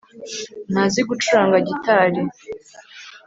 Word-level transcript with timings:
ntazi 0.71 1.01
gucuranga 1.09 1.57
gitari 1.67 2.21